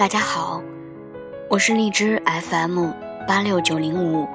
[0.00, 0.62] 大家好，
[1.50, 2.90] 我是荔枝 FM
[3.28, 4.26] 八六九零五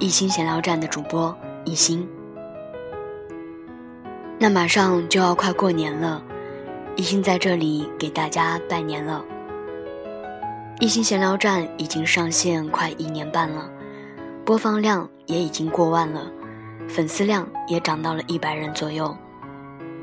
[0.00, 1.32] 一心闲聊站的主播
[1.64, 2.08] 一心。
[4.36, 6.20] 那马上就要快过年了，
[6.96, 9.24] 一心在这里给大家拜年了。
[10.80, 13.70] 一心闲聊站已经上线快一年半了，
[14.44, 16.28] 播放量也已经过万了，
[16.88, 19.16] 粉丝量也涨到了一百人左右。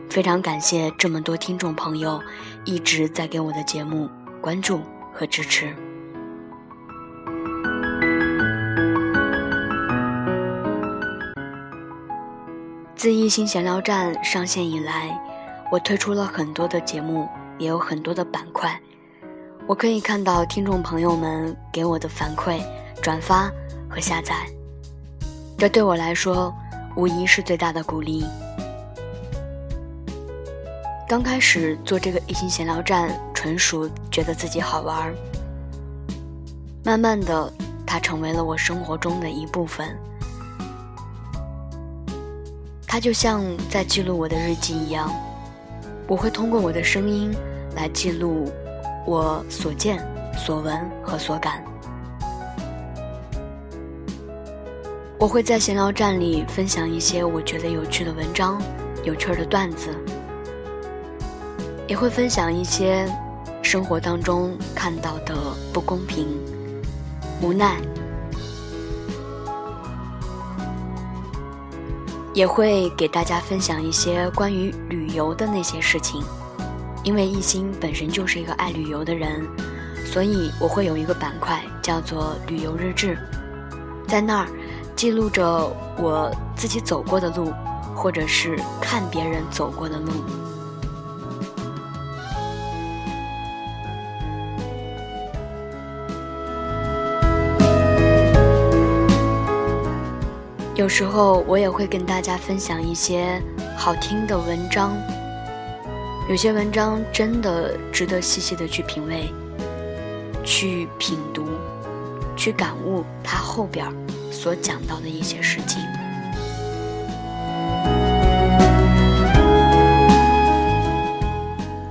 [0.10, 2.22] 非常感谢这么多听众朋友
[2.64, 4.80] 一直在给我的节目关注
[5.20, 5.76] 和支持。
[12.96, 15.10] 自一心闲聊站上线以来，
[15.70, 18.80] 我推出了很多的节目，也有很多的板块。
[19.68, 22.62] 我可以看到听众朋友们给我的反馈、
[23.02, 23.52] 转发
[23.90, 24.48] 和下载，
[25.58, 26.54] 这对我来说
[26.96, 28.24] 无疑是最大的鼓励。
[31.10, 33.10] 刚开始做这个一心闲聊站，
[33.40, 35.16] 纯属觉得自己好玩儿。
[36.84, 37.50] 慢慢的，
[37.88, 39.98] 它成为了我生活中的一部分。
[42.86, 45.10] 它就像在记录我的日记一样，
[46.06, 47.34] 我会通过我的声音
[47.78, 48.52] 来记录
[49.06, 50.06] 我所见、
[50.38, 51.64] 所闻和所感。
[55.18, 58.62] 我会在闲聊站里分享一些我觉得有趣的文章、
[59.06, 59.96] 有趣的段子。
[61.88, 63.12] 也会分享一些
[63.72, 65.36] 生活当中看到的
[65.72, 66.26] 不公平、
[67.40, 67.78] 无奈，
[72.34, 76.24] 也会给大家分享一些关于旅游的那些事情。
[77.04, 79.48] 因为一心本身就是一个爱旅游的人，
[80.04, 83.16] 所以我会有一个板块叫做“旅游日志”，
[84.10, 84.48] 在那儿
[84.96, 85.46] 记录着
[85.96, 87.54] 我自己走过的路，
[87.96, 90.12] 或者是看别人走过的路。
[100.80, 103.44] 有时候我也会跟大家分享一些
[103.76, 104.96] 好听的文章，
[106.30, 109.30] 有些文章真的值得细细的去品味、
[110.42, 111.44] 去品读、
[112.38, 113.86] 去感悟它后边
[114.32, 115.82] 所讲到的一些事情。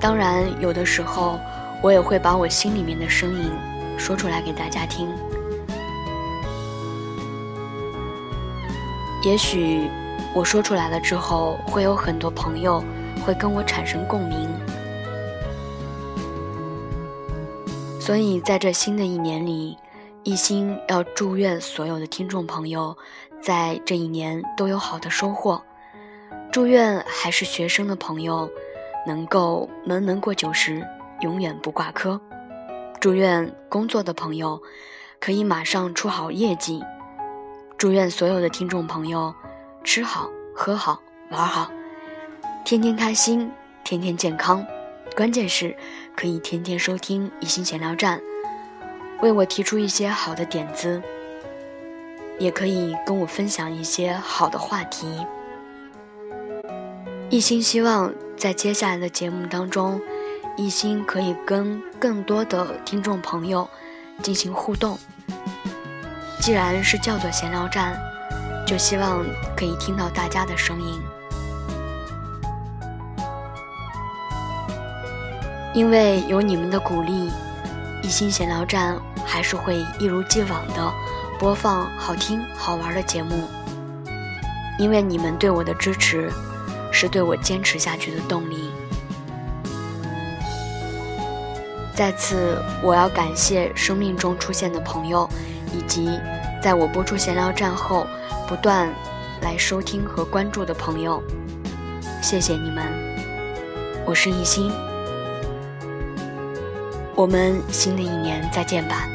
[0.01, 1.39] 当然，有的时候
[1.83, 3.53] 我也会把我心里面的声音
[3.99, 5.11] 说出来给大家听。
[9.23, 9.91] 也许
[10.35, 12.83] 我说出来了之后，会有很多朋友
[13.27, 14.49] 会跟我产生共鸣。
[18.01, 19.77] 所以在这新的一年里，
[20.23, 22.97] 一心要祝愿所有的听众朋友，
[23.41, 25.61] 在这一年都有好的收获。
[26.51, 28.49] 祝愿还是学生的朋友，
[29.07, 30.83] 能够门门过九十，
[31.21, 32.19] 永远不挂科。
[33.01, 34.61] 祝愿工作的朋友，
[35.21, 36.83] 可以马上出好业绩。
[37.79, 39.33] 祝愿所有的听众朋友
[39.85, 41.01] 吃好、喝好、
[41.31, 41.71] 玩好，
[42.65, 43.49] 天天开心，
[43.85, 44.67] 天天健康。
[45.17, 45.77] 关键是，
[46.17, 48.21] 可以天天收听一心闲聊站，
[49.21, 51.01] 为我提出一些好的点子，
[52.41, 55.25] 也可以跟我分享一些好的话题。
[57.31, 60.01] 一心希望在接下来的节目当中，
[60.57, 63.71] 一心可以跟更多的听众朋友
[64.21, 64.99] 进行互动。
[66.41, 68.01] 既然是叫做闲聊站，
[68.67, 69.25] 就希望
[69.57, 71.01] 可以听到大家的声音。
[75.75, 77.31] 因为有你们的鼓励，
[78.03, 80.93] 一心闲聊站还是会一如既往的
[81.39, 83.49] 播放好听好玩的节目。
[84.79, 86.31] 因为你们对我的支持，
[86.91, 88.71] 是对我坚持下去的动力。
[91.95, 95.29] 在此，我要感谢生命中出现的朋友，
[95.73, 96.19] 以及。
[96.61, 98.05] 在我播出闲聊站后，
[98.49, 98.89] 不断
[99.41, 101.23] 来收听和关注的朋友，
[102.21, 102.85] 谢谢你们！
[104.05, 104.73] 我是艺兴，
[107.15, 109.07] 我们新的一年再见吧。